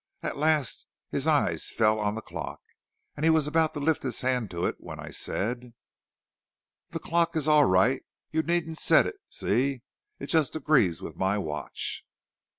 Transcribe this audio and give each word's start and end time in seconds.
At 0.23 0.35
last 0.35 0.87
his 1.11 1.27
eyes 1.27 1.69
fell 1.69 1.99
on 1.99 2.15
the 2.15 2.23
clock, 2.23 2.59
and 3.15 3.23
he 3.23 3.29
was 3.29 3.45
about 3.45 3.75
to 3.75 3.79
lift 3.79 4.01
his 4.01 4.21
hand 4.21 4.49
to 4.49 4.65
it 4.65 4.77
when 4.79 4.99
I 4.99 5.11
said: 5.11 5.75
"'The 6.89 6.99
clock 7.01 7.35
is 7.35 7.47
all 7.47 7.65
right; 7.65 8.01
you 8.31 8.41
needn't 8.41 8.79
set 8.79 9.05
it; 9.05 9.17
see, 9.29 9.83
it 10.17 10.25
just 10.25 10.55
agrees 10.55 11.03
with 11.03 11.17
my 11.17 11.37
watch!' 11.37 12.03